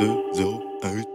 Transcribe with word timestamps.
2, 0.00 0.06
0, 0.32 0.62
1, 0.82 0.92
8. 0.92 1.08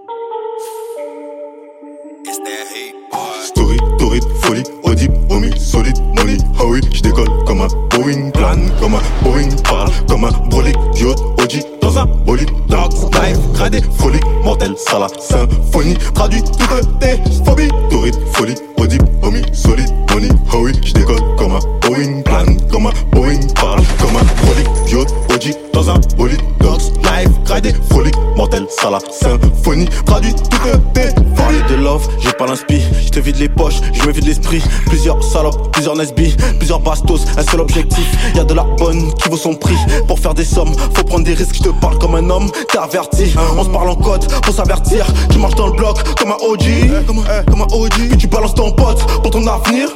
Story, 3.42 3.78
torride, 3.98 4.24
folie, 4.44 4.64
audible, 4.84 5.18
homie, 5.32 5.60
solide, 5.60 5.98
money. 6.16 6.38
Ah 6.60 6.66
oui, 6.68 6.82
j'décolle 6.92 7.28
comme 7.48 7.62
un 7.62 7.68
Boeing 7.90 8.30
plane, 8.30 8.72
comme 8.80 8.94
un 8.94 9.02
Boeing 9.24 9.50
parle, 9.64 9.90
comme 10.08 10.26
un 10.26 10.32
brolic, 10.50 10.78
diode, 10.94 11.20
OG, 11.40 11.82
dans 11.82 11.98
un 11.98 12.06
bolide, 12.06 12.52
dark, 12.70 12.92
life, 13.14 13.40
gradé, 13.54 13.82
folie, 13.98 14.20
mortel, 14.44 14.76
sala, 14.78 15.08
symphonie, 15.20 15.96
traduit 16.14 16.44
toutes 16.44 17.00
tes 17.00 17.18
phobies. 17.44 17.70
Torride, 17.90 18.16
folie, 18.34 18.56
audible, 18.78 19.10
homie, 19.24 19.42
solide, 19.52 19.90
money. 20.12 20.30
Ah 20.52 20.58
oui, 20.60 20.74
j'décolle 20.84 21.36
comme 21.38 21.54
un 21.54 21.60
Boeing 21.82 22.22
plane, 22.22 22.58
comme 22.72 22.86
un 22.86 22.94
Boeing 23.12 23.48
parle, 23.56 23.82
comme 24.00 24.16
un 24.16 24.44
brolic, 24.44 24.68
diode, 24.86 25.10
OG, 25.34 25.56
dans 25.74 25.90
un 25.90 26.00
bolide, 26.16 26.42
dogs, 26.60 26.94
life, 27.02 27.32
gradé, 27.46 27.74
folie, 27.90 28.12
mortel, 28.36 28.68
sala, 28.70 29.00
symphonie, 29.12 29.88
traduit 30.06 30.34
toutes 30.34 30.94
tes 30.94 31.14
Parler 31.36 31.62
de 31.70 31.76
love, 31.76 32.08
j'ai 32.20 32.32
pas 32.32 32.48
l'inspi, 32.48 32.82
je 33.06 33.10
te 33.10 33.20
vide 33.20 33.38
les 33.38 33.50
poches, 33.50 33.82
je 33.94 34.08
me 34.08 34.12
vide 34.12 34.26
l'esprit, 34.26 34.64
plusieurs 34.88 35.22
salopes, 35.24 35.72
plusieurs 35.72 35.96
nesbis, 35.96 36.36
plusieurs 36.58 36.80
bastos, 36.80 37.26
un 37.38 37.44
seul 37.44 37.62
objectif, 37.62 38.06
y 38.34 38.40
a 38.40 38.44
de 38.44 38.54
la 38.54 38.64
bonne 38.64 39.14
qui 39.14 39.30
vaut 39.30 39.38
son 39.38 39.54
prix, 39.54 39.78
pour 40.08 40.20
faire 40.20 40.34
des 40.34 40.46
sommes, 40.46 40.74
faut 40.94 41.04
prendre 41.04 41.24
des 41.24 41.34
risques, 41.34 41.56
je 41.56 41.64
te 41.64 41.70
parle 41.70 41.98
comme 42.00 42.16
un 42.16 42.30
homme, 42.30 42.50
t'es 42.72 42.78
averti, 42.78 43.34
on 43.58 43.64
se 43.64 43.70
parle 43.70 43.90
en 43.90 43.96
code, 43.96 44.26
faut 44.44 44.54
s'avertir, 44.54 45.06
tu 45.30 45.38
marches 45.38 45.56
dans 45.56 45.68
le 45.68 45.74
bloc 45.74 45.98
comme 46.18 46.32
un 46.32 46.38
OG, 46.50 47.06
comme 47.06 47.62
un 47.62 47.74
OG, 47.74 47.94
puis 48.10 48.18
tu 48.18 48.28
balances 48.28 48.56
ton 48.56 48.72
pote 48.72 49.06
pour 49.22 49.30
ton 49.32 49.46
avenir. 49.46 49.90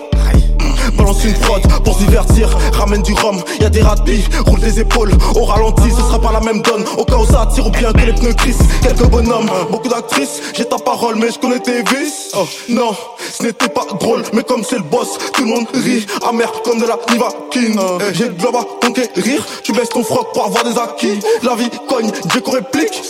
Balance 1.10 1.26
une 1.26 1.34
prod 1.34 1.62
pour 1.84 1.96
se 1.96 2.04
divertir, 2.04 2.56
ramène 2.74 3.02
du 3.02 3.14
rhum, 3.14 3.42
y 3.60 3.64
a 3.64 3.70
des 3.72 3.82
ratés, 3.82 4.24
roule 4.46 4.60
des 4.60 4.80
épaules, 4.80 5.12
au 5.36 5.44
ralenti, 5.44 5.90
ce 5.90 5.98
sera 5.98 6.22
pas 6.22 6.32
la 6.32 6.40
même 6.40 6.62
donne. 6.62 6.86
Au 7.00 7.04
cas 7.04 7.16
où 7.16 7.26
ça 7.26 7.50
tire 7.52 7.66
ou 7.66 7.72
bien 7.72 7.92
que 7.92 7.98
les 7.98 8.14
pneus 8.14 8.34
crissent, 8.34 8.60
quelques 8.84 9.08
bonhommes, 9.08 9.50
beaucoup 9.72 9.88
d'actrices, 9.88 10.40
j'ai 10.56 10.66
ta 10.66 10.78
parole 10.78 11.16
mais 11.16 11.32
je 11.32 11.40
connais 11.40 11.60
tes 11.62 11.82
vices. 11.82 12.30
Oh 12.38 12.46
non, 12.70 12.92
ce 13.32 13.42
n'était 13.42 13.70
pas 13.70 13.88
drôle, 14.00 14.22
mais 14.34 14.44
comme 14.44 14.64
c'est 14.64 14.76
le 14.78 14.84
boss, 14.84 15.18
tout 15.34 15.46
le 15.46 15.50
monde 15.50 15.66
rit, 15.74 16.06
amer 16.30 16.52
comme 16.64 16.80
de 16.80 16.86
la 16.86 17.00
Nivaquine. 17.12 17.82
J'ai 18.14 18.26
le 18.26 18.34
globe 18.34 18.58
à 18.58 18.86
conquérir, 18.86 19.44
tu 19.64 19.72
baisses 19.72 19.90
ton 19.90 20.04
froc 20.04 20.28
pour 20.34 20.46
avoir 20.46 20.64
des 20.64 20.78
acquis. 20.78 21.20
La 21.42 21.56
vie 21.56 21.72
cogne, 21.88 22.12
Dieu 22.26 22.42
qu'on 22.42 22.52
réplique. 22.52 23.02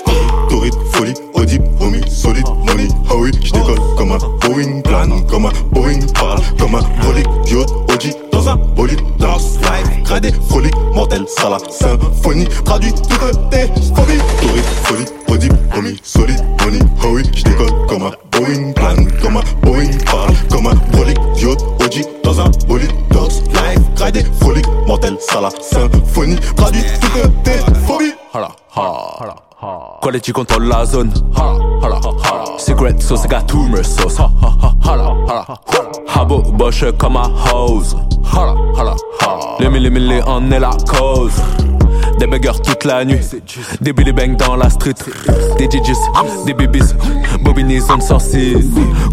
Torride, 0.49 0.75
folie, 0.93 1.13
audible, 1.49 1.67
homie, 1.79 2.01
solide, 2.09 2.45
money, 2.65 2.87
oh 3.09 3.21
oui, 3.21 3.31
je 3.43 3.51
décolle 3.51 3.79
comme 3.97 4.11
un 4.11 4.17
Boeing, 4.41 4.81
plane 4.81 5.25
comme 5.27 5.45
un 5.45 5.51
Boeing, 5.71 6.05
parle 6.13 6.41
comme 6.59 6.75
un 6.75 6.81
Rolling, 7.01 7.25
Diode, 7.45 7.69
OG, 7.89 8.31
dans 8.31 8.49
un 8.49 8.55
bolide, 8.55 8.99
danse, 9.17 9.57
live, 9.61 10.03
gradé, 10.03 10.31
folie, 10.49 10.69
mortel, 10.93 11.25
sala, 11.27 11.57
symphonie, 11.69 12.47
traduit 12.65 12.93
toutes 12.93 13.49
tes 13.49 13.67
phobies. 13.95 14.21
Torride, 14.41 14.63
folie, 14.83 15.05
audible, 15.27 15.57
homie, 15.75 15.99
solide, 16.03 16.43
money, 16.63 16.79
oh 17.03 17.07
oui, 17.13 17.23
je 17.35 17.43
décolle 17.43 17.87
comme 17.87 18.03
un 18.03 18.11
Boeing, 18.31 18.71
plane 18.73 19.11
comme 19.21 19.37
un 19.37 19.43
Boeing, 19.63 19.97
parle 20.05 20.33
comme 20.51 20.67
un 20.67 20.97
Rolling, 20.97 21.17
Diode, 21.35 21.61
OG, 21.83 22.05
dans 22.23 22.41
un 22.41 22.49
bolide, 22.67 22.91
danse, 23.11 23.41
live, 23.53 23.81
gradé, 23.95 24.23
folie, 24.39 24.61
mortel, 24.85 25.17
sala, 25.19 25.49
symphonie, 25.61 26.37
traduit 26.55 26.83
toutes 27.01 27.43
tes 27.43 27.59
phobies. 27.87 28.08
Hala, 30.09 30.17
ha. 30.17 30.17
Quality 30.17 30.31
contrôle 30.31 30.65
la 30.67 30.85
zone. 30.85 31.11
Secret 32.57 32.99
sauce, 32.99 33.27
got 33.27 33.45
tumor 33.45 33.85
sauce. 33.85 34.17
Habo, 36.07 36.41
boche 36.53 36.91
comme 36.97 37.17
hala. 37.17 38.95
Les 39.59 39.69
mille 39.69 39.91
mille 39.91 40.23
en 40.25 40.51
est 40.51 40.59
la 40.59 40.71
cause. 40.87 41.39
Des 42.19 42.27
buggers 42.27 42.61
toute 42.61 42.83
la 42.83 43.05
nuit. 43.05 43.19
Des 43.79 43.93
billy 43.93 44.11
bang 44.11 44.35
dans 44.35 44.55
la 44.55 44.69
street. 44.69 44.95
Des 45.57 45.65
DJs, 45.69 45.95
des 46.45 46.53
bibis. 46.53 46.93
Bobini 47.41 47.79
zone 47.79 48.01
sorcier. 48.01 48.57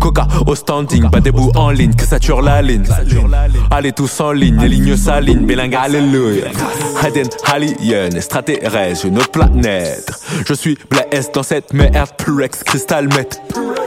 Coca 0.01 0.27
au 0.47 0.55
standing. 0.55 1.09
Pas 1.11 1.21
des 1.21 1.31
bouts 1.31 1.53
en 1.55 1.71
ligne 1.71 1.95
que 1.95 2.05
sature 2.05 2.43
la 2.43 2.61
ligne. 2.63 2.85
Allez 3.71 3.93
tous 3.93 4.21
en 4.21 4.33
ligne. 4.33 4.59
Les 4.61 4.69
lignes 4.69 4.97
s'alignent. 4.97 5.47
Bélingue, 5.47 5.77
alléluia. 5.77 6.47
Hayden, 7.03 7.29
alien, 7.45 8.17
extraterrestre, 8.17 9.07
une 9.07 9.19
autre 9.19 9.31
planète. 9.31 10.11
Je 10.47 10.55
suis 10.55 10.77
blessé 10.91 11.31
dans 11.33 11.43
cette 11.43 11.73
merde. 11.73 12.11
Purex, 12.19 12.65
cristal 12.65 13.09
met. 13.09 13.29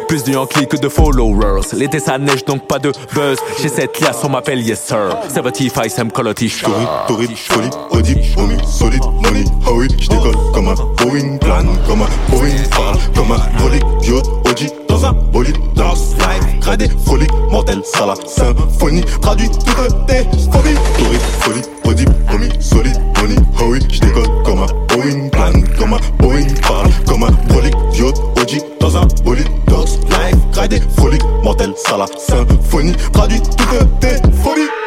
Plus 0.09 0.23
de 0.23 0.31
Yankee 0.31 0.65
que 0.65 0.75
de 0.75 0.89
followers. 0.89 1.61
L'été 1.73 1.99
ça 1.99 2.17
neige 2.17 2.43
donc 2.43 2.65
pas 2.67 2.79
de 2.79 2.91
buzz. 3.13 3.37
J'ai 3.61 3.69
cette 3.69 3.99
liasse, 3.99 4.17
on 4.23 4.29
m'appelle 4.29 4.59
yes 4.59 4.83
sir. 4.83 5.15
75 5.31 5.93
Sam 5.93 6.11
Colotish. 6.11 6.63
Torride, 6.63 6.87
torride, 7.07 7.37
folie, 7.37 7.69
audible, 7.91 8.21
homie, 8.35 8.57
solide, 8.65 9.03
money, 9.21 9.43
oh 9.67 9.73
oui, 9.75 9.87
je 9.99 10.09
décolle 10.09 10.33
comme 10.51 10.69
un 10.69 10.73
Boeing, 10.73 11.37
plane 11.37 11.69
comme 11.85 12.01
un 12.01 12.07
Boeing, 12.31 12.55
parle 12.75 12.97
comme 13.15 13.31
un 13.33 13.61
Rolling, 13.61 13.83
Diode, 14.01 14.25
OG, 14.49 14.87
dans 14.87 15.05
un 15.05 15.13
bolide, 15.13 15.55
danse, 15.75 16.15
live, 16.17 16.59
gradé, 16.59 16.87
folie, 17.05 17.27
mortel, 17.51 17.83
sala, 17.83 18.15
symphonie, 18.25 19.03
traduit 19.21 19.49
toutes 19.51 20.07
tes 20.07 20.23
phobies. 20.51 20.79
Torride, 20.97 21.21
folie, 21.41 21.61
audible, 21.85 22.15
homie, 22.33 22.49
solide, 22.59 22.99
money, 23.21 23.35
oh 23.61 23.65
oui, 23.67 23.79
je 23.91 23.99
décolle 23.99 24.25
comme 24.43 24.48
danse, 30.69 30.79
live, 30.79 30.79
gradé, 30.79 30.81
folie, 30.95 31.19
mortel, 31.43 31.73
sala, 31.75 32.05
symphonie, 32.17 32.93
traduit 33.13 33.41
toutes 33.41 33.99
tes 33.99 34.21
phobies. 34.43 34.78